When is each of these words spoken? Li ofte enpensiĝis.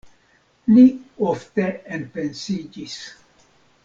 Li 0.69 0.85
ofte 1.31 1.65
enpensiĝis. 1.97 2.97